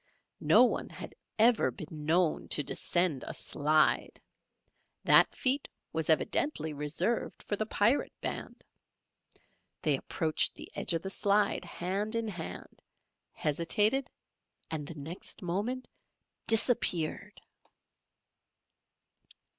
No 0.39 0.63
one 0.63 0.89
had 0.89 1.13
ever 1.37 1.69
been 1.69 2.07
known 2.07 2.47
to 2.47 2.63
descend 2.63 3.23
a 3.27 3.35
slide. 3.35 4.19
That 5.03 5.35
feat 5.35 5.67
was 5.93 6.09
evidently 6.09 6.73
reserved 6.73 7.43
for 7.43 7.55
the 7.55 7.67
Pirate 7.67 8.11
band. 8.19 8.63
They 9.83 9.95
approached 9.95 10.55
the 10.55 10.71
edge 10.73 10.93
of 10.93 11.03
the 11.03 11.11
slide 11.11 11.65
hand 11.65 12.15
in 12.15 12.27
hand, 12.29 12.81
hesitated 13.31 14.09
and 14.71 14.87
the 14.87 14.95
next 14.95 15.43
moment 15.43 15.87
disappeared! 16.47 17.39